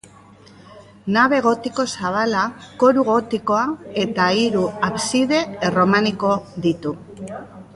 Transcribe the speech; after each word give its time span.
Nabe 1.17 1.41
gotiko 1.47 1.85
zabala, 1.97 2.45
koru 2.83 3.03
gotikoa 3.09 3.67
eta 4.05 4.31
hiru 4.39 4.65
abside 4.89 5.43
erromaniko 5.69 6.33
ditu. 6.69 6.97